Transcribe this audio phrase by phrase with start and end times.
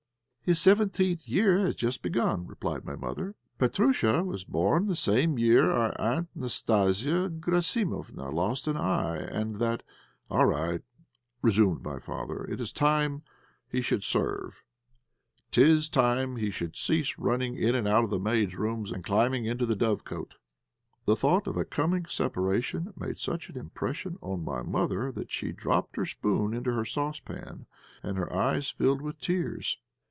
[0.51, 3.35] ""His seventeenth year has just begun," replied my mother.
[3.59, 9.83] "Petróusha was born the same year our Aunt Anastasia Garasimofna lost an eye, and that"
[10.31, 10.81] "All right,"
[11.43, 13.21] resumed my father; "it is time
[13.69, 14.63] he should serve.
[15.51, 19.45] 'Tis time he should cease running in and out of the maids' rooms and climbing
[19.45, 20.33] into the dovecote."
[21.05, 25.51] The thought of a coming separation made such an impression on my mother that she
[25.51, 27.67] dropped her spoon into her saucepan,
[28.03, 29.77] and her eyes filled with tears.